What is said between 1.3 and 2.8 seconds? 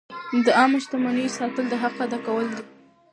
ساتل د حق ادا کول دي.